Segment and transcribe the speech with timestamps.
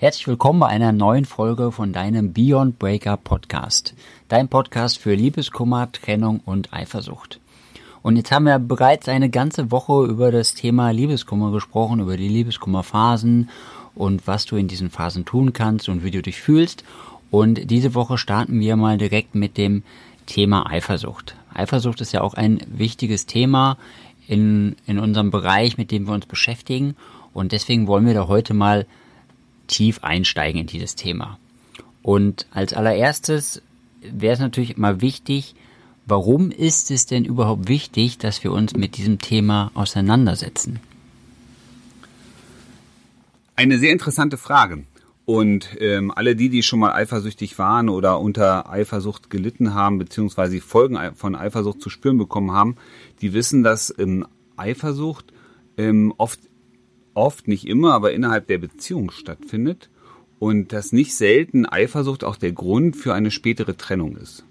[0.00, 3.94] Herzlich willkommen bei einer neuen Folge von deinem Beyond Breaker Podcast.
[4.28, 7.38] Dein Podcast für Liebeskummer, Trennung und Eifersucht.
[8.00, 12.30] Und jetzt haben wir bereits eine ganze Woche über das Thema Liebeskummer gesprochen, über die
[12.30, 13.50] Liebeskummerphasen
[13.94, 16.82] und was du in diesen Phasen tun kannst und wie du dich fühlst.
[17.30, 19.82] Und diese Woche starten wir mal direkt mit dem
[20.24, 21.36] Thema Eifersucht.
[21.52, 23.76] Eifersucht ist ja auch ein wichtiges Thema
[24.26, 26.96] in, in unserem Bereich, mit dem wir uns beschäftigen.
[27.34, 28.86] Und deswegen wollen wir da heute mal
[29.70, 31.38] tief einsteigen in dieses Thema.
[32.02, 33.62] Und als allererstes
[34.02, 35.54] wäre es natürlich mal wichtig,
[36.06, 40.80] warum ist es denn überhaupt wichtig, dass wir uns mit diesem Thema auseinandersetzen?
[43.56, 44.84] Eine sehr interessante Frage.
[45.26, 50.60] Und ähm, alle die, die schon mal eifersüchtig waren oder unter Eifersucht gelitten haben, beziehungsweise
[50.60, 52.76] Folgen von Eifersucht zu spüren bekommen haben,
[53.20, 55.32] die wissen, dass ähm, Eifersucht
[55.76, 56.40] ähm, oft
[57.14, 59.90] oft, nicht immer, aber innerhalb der Beziehung stattfindet
[60.38, 64.44] und dass nicht selten Eifersucht auch der Grund für eine spätere Trennung ist.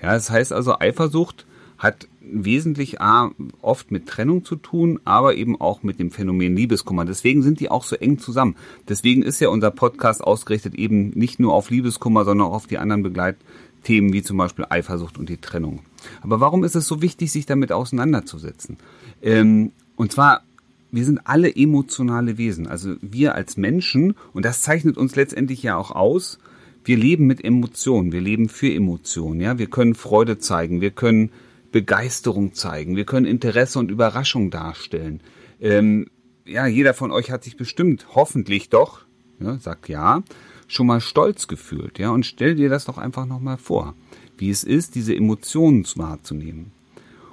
[0.00, 1.44] Ja, das heißt also, Eifersucht
[1.76, 3.30] hat wesentlich A,
[3.62, 7.04] oft mit Trennung zu tun, aber eben auch mit dem Phänomen Liebeskummer.
[7.04, 8.56] Deswegen sind die auch so eng zusammen.
[8.88, 12.78] Deswegen ist ja unser Podcast ausgerichtet eben nicht nur auf Liebeskummer, sondern auch auf die
[12.78, 15.80] anderen Begleitthemen wie zum Beispiel Eifersucht und die Trennung.
[16.20, 18.76] Aber warum ist es so wichtig, sich damit auseinanderzusetzen?
[19.22, 20.42] Ähm, und zwar
[20.90, 22.66] wir sind alle emotionale Wesen.
[22.66, 26.38] Also wir als Menschen, und das zeichnet uns letztendlich ja auch aus,
[26.84, 29.58] wir leben mit Emotionen, wir leben für Emotionen, ja.
[29.58, 31.30] Wir können Freude zeigen, wir können
[31.70, 35.20] Begeisterung zeigen, wir können Interesse und Überraschung darstellen.
[35.60, 36.06] Ähm,
[36.46, 39.02] ja, jeder von euch hat sich bestimmt, hoffentlich doch,
[39.38, 40.22] ja, sagt ja,
[40.66, 42.10] schon mal stolz gefühlt, ja.
[42.10, 43.94] Und stell dir das doch einfach nochmal vor,
[44.38, 46.72] wie es ist, diese Emotionen wahrzunehmen.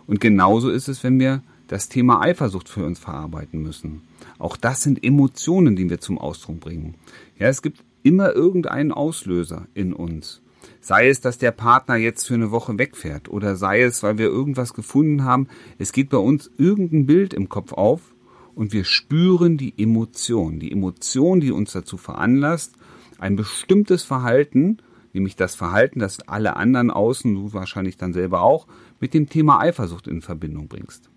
[0.05, 4.01] Und genauso ist es, wenn wir das Thema Eifersucht für uns verarbeiten müssen.
[4.37, 6.95] Auch das sind Emotionen, die wir zum Ausdruck bringen.
[7.37, 10.41] Ja, es gibt immer irgendeinen Auslöser in uns.
[10.79, 14.27] Sei es, dass der Partner jetzt für eine Woche wegfährt oder sei es, weil wir
[14.27, 15.47] irgendwas gefunden haben.
[15.79, 18.13] Es geht bei uns irgendein Bild im Kopf auf
[18.53, 20.59] und wir spüren die Emotion.
[20.59, 22.73] Die Emotion, die uns dazu veranlasst,
[23.17, 24.77] ein bestimmtes Verhalten,
[25.13, 28.67] nämlich das Verhalten, das alle anderen außen, du wahrscheinlich dann selber auch,
[28.99, 31.09] mit dem Thema Eifersucht in Verbindung bringst.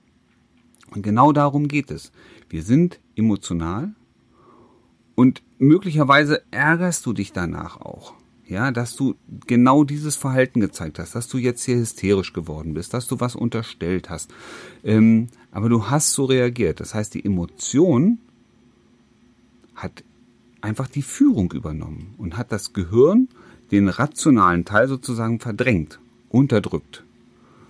[0.91, 2.12] Und genau darum geht es.
[2.49, 3.94] Wir sind emotional
[5.15, 8.15] und möglicherweise ärgerst du dich danach auch.
[8.47, 9.15] Ja, dass du
[9.47, 13.37] genau dieses Verhalten gezeigt hast, dass du jetzt hier hysterisch geworden bist, dass du was
[13.37, 14.32] unterstellt hast.
[14.82, 16.81] Ähm, aber du hast so reagiert.
[16.81, 18.19] Das heißt, die Emotion
[19.75, 20.03] hat
[20.62, 23.28] einfach die Führung übernommen und hat das Gehirn,
[23.70, 26.00] den rationalen Teil sozusagen verdrängt,
[26.31, 27.05] unterdrückt,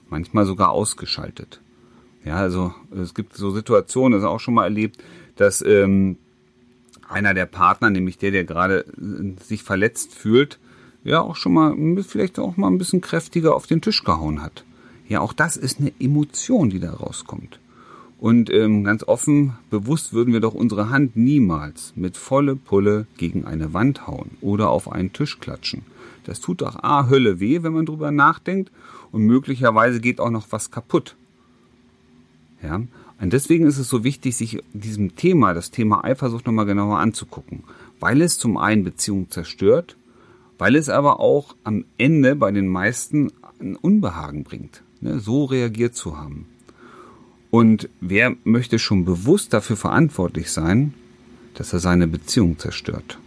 [0.09, 1.61] manchmal sogar ausgeschaltet.
[2.25, 5.03] Ja, also es gibt so Situationen, das auch schon mal erlebt,
[5.37, 6.17] dass ähm,
[7.09, 10.59] einer der Partner, nämlich der, der gerade äh, sich verletzt fühlt,
[11.05, 14.65] ja auch schon mal vielleicht auch mal ein bisschen kräftiger auf den Tisch gehauen hat.
[15.09, 17.61] Ja, auch das ist eine Emotion, die da rauskommt.
[18.19, 23.45] Und ähm, ganz offen, bewusst würden wir doch unsere Hand niemals mit volle Pulle gegen
[23.45, 25.83] eine Wand hauen oder auf einen Tisch klatschen.
[26.25, 28.73] Das tut doch A, Hölle weh, wenn man drüber nachdenkt
[29.12, 31.15] und möglicherweise geht auch noch was kaputt.
[32.63, 32.83] Ja?
[33.21, 37.65] Und deswegen ist es so wichtig, sich diesem Thema, das Thema Eifersucht nochmal genauer anzugucken,
[38.01, 39.97] weil es zum einen Beziehungen zerstört,
[40.57, 45.19] weil es aber auch am Ende bei den meisten ein Unbehagen bringt, ne?
[45.19, 46.47] so reagiert zu haben.
[47.51, 50.95] Und wer möchte schon bewusst dafür verantwortlich sein,
[51.55, 53.19] dass er seine Beziehung zerstört?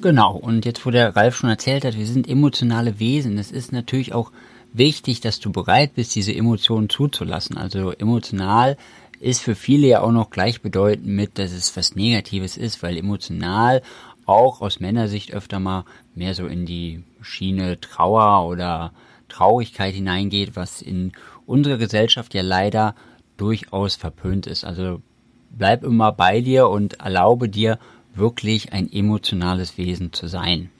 [0.00, 3.38] Genau, und jetzt, wo der Ralf schon erzählt hat, wir sind emotionale Wesen.
[3.38, 4.32] Es ist natürlich auch
[4.72, 7.56] wichtig, dass du bereit bist, diese Emotionen zuzulassen.
[7.56, 8.76] Also emotional
[9.18, 13.82] ist für viele ja auch noch gleichbedeutend mit, dass es was Negatives ist, weil emotional
[14.26, 18.92] auch aus Männersicht öfter mal mehr so in die Schiene Trauer oder
[19.28, 21.12] Traurigkeit hineingeht, was in
[21.46, 22.94] unserer Gesellschaft ja leider
[23.36, 24.64] durchaus verpönt ist.
[24.64, 25.02] Also
[25.50, 27.78] bleib immer bei dir und erlaube dir
[28.14, 30.70] wirklich ein emotionales Wesen zu sein.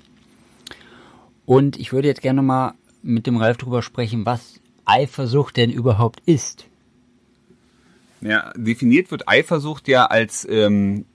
[1.46, 6.20] Und ich würde jetzt gerne mal mit dem Ralf drüber sprechen, was Eifersucht denn überhaupt
[6.26, 6.66] ist.
[8.20, 11.06] Ja, definiert wird Eifersucht ja als ähm,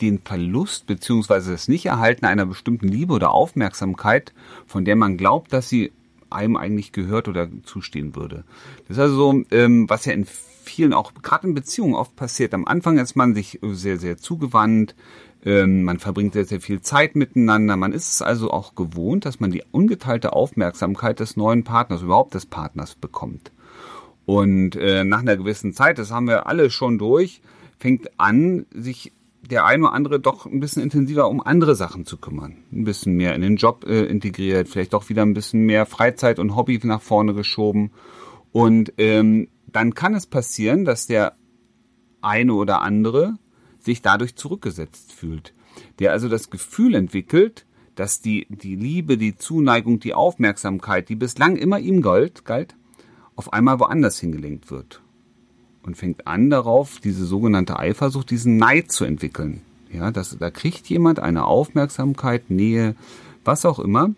[0.00, 4.32] den Verlust beziehungsweise das Nichterhalten einer bestimmten Liebe oder Aufmerksamkeit,
[4.66, 5.92] von der man glaubt, dass sie
[6.30, 8.44] einem eigentlich gehört oder zustehen würde.
[8.88, 12.54] Das ist also so, ähm, was ja in vielen, auch gerade in Beziehungen oft passiert.
[12.54, 14.94] Am Anfang ist man sich sehr, sehr zugewandt,
[15.44, 17.76] ähm, man verbringt sehr, sehr viel Zeit miteinander.
[17.76, 22.34] Man ist es also auch gewohnt, dass man die ungeteilte Aufmerksamkeit des neuen Partners, überhaupt
[22.34, 23.52] des Partners bekommt.
[24.26, 27.42] Und äh, nach einer gewissen Zeit, das haben wir alle schon durch,
[27.78, 29.12] fängt an, sich
[29.50, 32.56] der ein oder andere doch ein bisschen intensiver um andere Sachen zu kümmern.
[32.72, 36.38] Ein bisschen mehr in den Job äh, integriert, vielleicht doch wieder ein bisschen mehr Freizeit
[36.38, 37.90] und Hobby nach vorne geschoben.
[38.52, 41.34] Und ähm, dann kann es passieren, dass der
[42.22, 43.34] eine oder andere
[43.84, 45.52] sich dadurch zurückgesetzt fühlt.
[45.98, 51.56] Der also das Gefühl entwickelt, dass die, die Liebe, die Zuneigung, die Aufmerksamkeit, die bislang
[51.56, 52.74] immer ihm galt, galt,
[53.36, 55.00] auf einmal woanders hingelenkt wird
[55.82, 59.62] und fängt an darauf, diese sogenannte Eifersucht, diesen Neid zu entwickeln.
[59.92, 62.96] Ja, das, da kriegt jemand eine Aufmerksamkeit, Nähe,
[63.44, 64.10] was auch immer,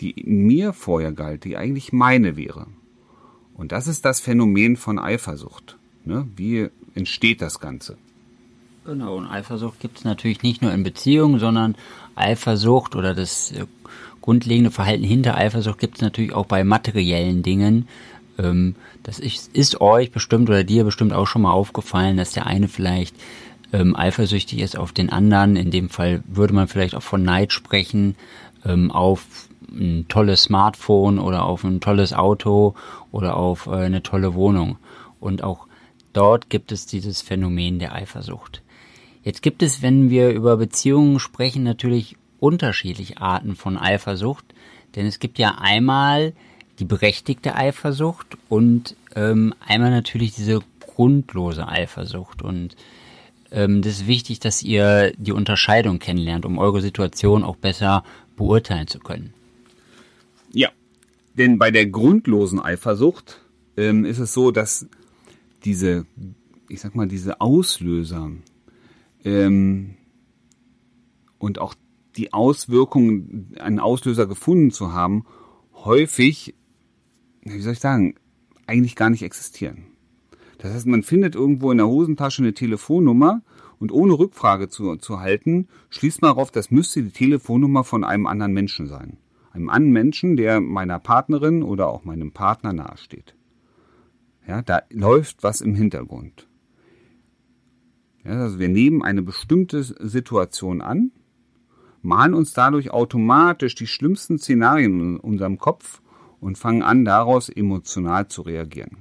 [0.00, 2.66] die mir vorher galt, die eigentlich meine wäre.
[3.54, 5.78] Und das ist das Phänomen von Eifersucht.
[6.04, 6.28] Ne?
[6.36, 7.96] Wie entsteht das Ganze?
[8.84, 11.76] Genau, und Eifersucht gibt es natürlich nicht nur in Beziehungen, sondern
[12.16, 13.66] Eifersucht oder das äh,
[14.20, 17.88] grundlegende Verhalten hinter Eifersucht gibt es natürlich auch bei materiellen Dingen,
[18.38, 22.46] ähm, das ist, ist euch bestimmt oder dir bestimmt auch schon mal aufgefallen, dass der
[22.46, 23.16] eine vielleicht
[23.72, 25.56] ähm, eifersüchtig ist auf den anderen.
[25.56, 28.16] In dem Fall würde man vielleicht auch von Neid sprechen,
[28.64, 29.24] ähm, auf
[29.70, 32.74] ein tolles Smartphone oder auf ein tolles Auto
[33.10, 34.76] oder auf äh, eine tolle Wohnung.
[35.18, 35.66] Und auch
[36.12, 38.62] dort gibt es dieses Phänomen der Eifersucht.
[39.24, 44.44] Jetzt gibt es, wenn wir über Beziehungen sprechen, natürlich unterschiedliche Arten von Eifersucht.
[44.96, 46.32] Denn es gibt ja einmal
[46.78, 52.42] die berechtigte Eifersucht und ähm, einmal natürlich diese grundlose Eifersucht.
[52.42, 52.76] Und
[53.50, 58.02] ähm, das ist wichtig, dass ihr die Unterscheidung kennenlernt, um eure Situation auch besser
[58.36, 59.32] beurteilen zu können.
[60.52, 60.70] Ja,
[61.38, 63.40] denn bei der grundlosen Eifersucht
[63.76, 64.86] ähm, ist es so, dass
[65.64, 66.06] diese,
[66.68, 68.32] ich sag mal, diese Auslöser
[69.24, 69.96] ähm,
[71.38, 71.74] und auch
[72.16, 75.24] die Auswirkungen, einen Auslöser gefunden zu haben,
[75.74, 76.54] häufig
[77.44, 78.14] wie soll ich sagen,
[78.66, 79.86] eigentlich gar nicht existieren.
[80.58, 83.42] Das heißt, man findet irgendwo in der Hosentasche eine Telefonnummer
[83.80, 88.26] und ohne Rückfrage zu, zu halten, schließt man darauf, das müsste die Telefonnummer von einem
[88.26, 89.18] anderen Menschen sein.
[89.50, 93.34] Einem anderen Menschen, der meiner Partnerin oder auch meinem Partner nahesteht.
[94.46, 96.48] Ja, da läuft was im Hintergrund.
[98.24, 101.10] Ja, also wir nehmen eine bestimmte Situation an,
[102.02, 106.02] malen uns dadurch automatisch die schlimmsten Szenarien in unserem Kopf
[106.40, 108.98] und fangen an, daraus emotional zu reagieren.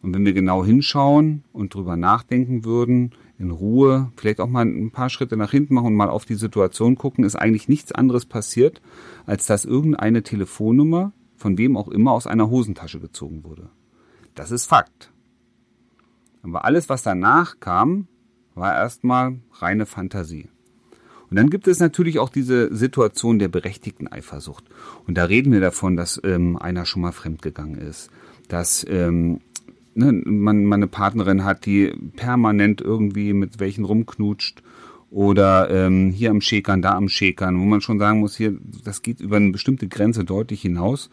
[0.00, 4.90] Und wenn wir genau hinschauen und drüber nachdenken würden, in Ruhe, vielleicht auch mal ein
[4.90, 8.24] paar Schritte nach hinten machen und mal auf die Situation gucken, ist eigentlich nichts anderes
[8.26, 8.80] passiert,
[9.26, 13.70] als dass irgendeine Telefonnummer von wem auch immer aus einer Hosentasche gezogen wurde.
[14.34, 15.12] Das ist Fakt.
[16.42, 18.06] Aber alles, was danach kam,
[18.54, 20.48] war erstmal reine Fantasie.
[21.30, 24.64] Und dann gibt es natürlich auch diese Situation der berechtigten Eifersucht.
[25.06, 28.10] Und da reden wir davon, dass ähm, einer schon mal fremdgegangen ist,
[28.48, 29.40] dass ähm,
[29.94, 34.62] ne, man, man eine Partnerin hat, die permanent irgendwie mit welchen rumknutscht
[35.10, 39.02] oder ähm, hier am Schäkern, da am Schäkern, wo man schon sagen muss, hier, das
[39.02, 41.10] geht über eine bestimmte Grenze deutlich hinaus.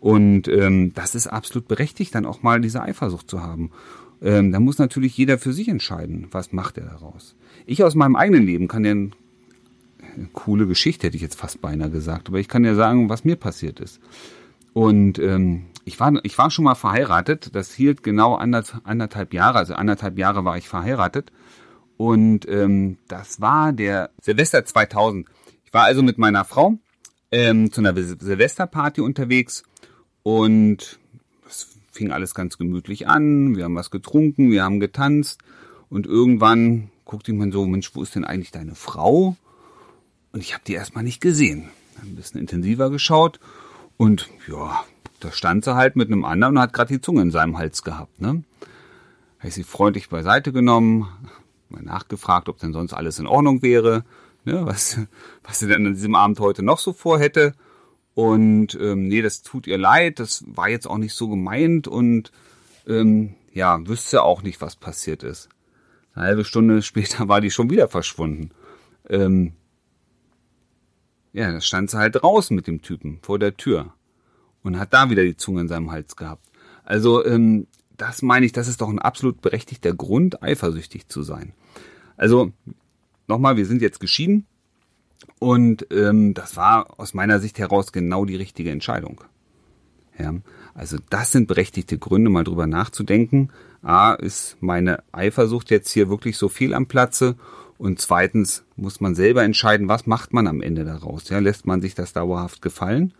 [0.00, 3.70] Und ähm, das ist absolut berechtigt, dann auch mal diese Eifersucht zu haben.
[4.24, 7.36] Ähm, da muss natürlich jeder für sich entscheiden, was macht er daraus.
[7.66, 9.10] Ich aus meinem eigenen Leben kann dir
[10.32, 12.28] coole Geschichte, hätte ich jetzt fast beinahe gesagt.
[12.28, 14.00] Aber ich kann ja sagen, was mir passiert ist.
[14.72, 17.54] Und ähm, ich, war, ich war schon mal verheiratet.
[17.54, 19.58] Das hielt genau anderthalb Jahre.
[19.58, 21.30] Also anderthalb Jahre war ich verheiratet.
[21.98, 25.28] Und ähm, das war der Silvester 2000.
[25.64, 26.78] Ich war also mit meiner Frau
[27.30, 29.64] ähm, zu einer Silvesterparty unterwegs
[30.22, 30.98] und
[31.94, 33.56] fing alles ganz gemütlich an.
[33.56, 35.40] Wir haben was getrunken, wir haben getanzt
[35.88, 39.36] und irgendwann guckte ich mir so, Mensch, wo ist denn eigentlich deine Frau?
[40.32, 41.68] Und ich habe die erstmal nicht gesehen.
[42.02, 43.38] Ein bisschen intensiver geschaut
[43.96, 44.84] und ja,
[45.20, 47.84] da stand sie halt mit einem anderen und hat gerade die Zunge in seinem Hals
[47.84, 48.20] gehabt.
[48.20, 48.42] Ne?
[49.38, 51.08] Habe ich sie freundlich beiseite genommen,
[51.68, 54.04] mal nachgefragt, ob denn sonst alles in Ordnung wäre,
[54.44, 54.66] ne?
[54.66, 54.98] was,
[55.44, 57.54] was sie denn an diesem Abend heute noch so vorhätte.
[58.14, 62.30] Und ähm, nee, das tut ihr leid, das war jetzt auch nicht so gemeint und
[62.86, 65.48] ähm, ja, wüsste auch nicht, was passiert ist.
[66.14, 68.50] Eine halbe Stunde später war die schon wieder verschwunden.
[69.08, 69.54] Ähm,
[71.32, 73.92] ja, da stand sie halt draußen mit dem Typen vor der Tür
[74.62, 76.48] und hat da wieder die Zunge in seinem Hals gehabt.
[76.84, 77.66] Also ähm,
[77.96, 81.52] das meine ich, das ist doch ein absolut berechtigter Grund, eifersüchtig zu sein.
[82.16, 82.52] Also
[83.26, 84.46] nochmal, wir sind jetzt geschieden
[85.38, 89.22] und ähm, das war aus meiner Sicht heraus genau die richtige Entscheidung.
[90.18, 90.34] Ja,
[90.74, 93.50] also das sind berechtigte Gründe, mal drüber nachzudenken.
[93.82, 97.36] A, ist meine Eifersucht jetzt hier wirklich so viel am Platze
[97.78, 101.28] und zweitens muss man selber entscheiden, was macht man am Ende daraus.
[101.28, 103.12] Ja, lässt man sich das dauerhaft gefallen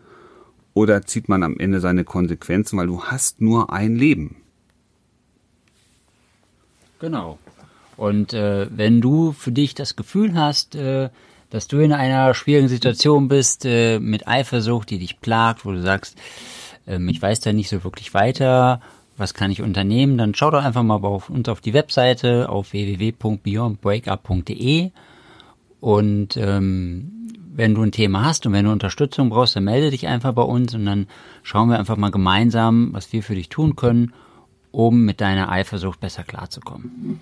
[0.73, 4.37] oder zieht man am Ende seine Konsequenzen, weil du hast nur ein Leben.
[6.99, 7.37] Genau.
[7.97, 11.09] Und äh, wenn du für dich das Gefühl hast, äh,
[11.55, 15.81] dass du in einer schwierigen Situation bist äh, mit Eifersucht, die dich plagt, wo du
[15.81, 16.17] sagst,
[16.85, 18.81] ähm, ich weiß da nicht so wirklich weiter,
[19.15, 22.73] was kann ich unternehmen, dann schau doch einfach mal auf uns auf die Webseite auf
[22.73, 24.91] www.beyondbreakup.de
[25.79, 30.07] und ähm, wenn du ein Thema hast und wenn du Unterstützung brauchst, dann melde dich
[30.07, 31.07] einfach bei uns und dann
[31.41, 34.11] schauen wir einfach mal gemeinsam, was wir für dich tun können,
[34.71, 37.21] um mit deiner Eifersucht besser klarzukommen.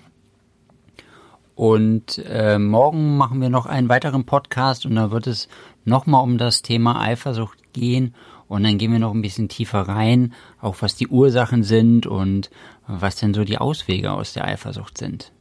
[1.54, 5.48] Und äh, morgen machen wir noch einen weiteren Podcast und da wird es
[5.84, 8.14] nochmal um das Thema Eifersucht gehen.
[8.48, 12.50] Und dann gehen wir noch ein bisschen tiefer rein, auch was die Ursachen sind und
[12.86, 15.32] was denn so die Auswege aus der Eifersucht sind.